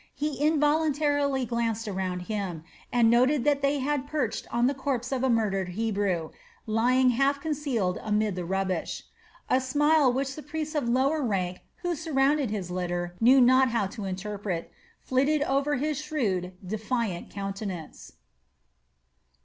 He 0.15 0.43
involuntarily 0.43 1.45
glanced 1.45 1.87
around 1.87 2.21
him 2.21 2.63
and 2.91 3.07
noted 3.07 3.43
that 3.43 3.61
they 3.61 3.77
had 3.77 4.07
perched 4.07 4.51
on 4.51 4.65
the 4.65 4.73
corpse 4.73 5.11
of 5.11 5.23
a 5.23 5.29
murdered 5.29 5.69
Hebrew, 5.77 6.31
lying 6.65 7.11
half 7.11 7.39
concealed 7.39 7.99
amid 8.01 8.35
the 8.35 8.43
rubbish. 8.43 9.03
A 9.47 9.61
smile 9.61 10.11
which 10.11 10.33
the 10.35 10.41
priests 10.41 10.73
of 10.73 10.89
lower 10.89 11.21
rank 11.21 11.59
who 11.83 11.93
surrounded 11.93 12.49
his 12.49 12.71
litter 12.71 13.13
knew 13.21 13.39
not 13.39 13.69
how 13.69 13.85
to 13.93 14.05
interpret, 14.05 14.71
flitted 15.01 15.43
over 15.43 15.75
his 15.75 15.99
shrewd, 16.01 16.53
defiant 16.67 17.29
countenance. 17.29 18.13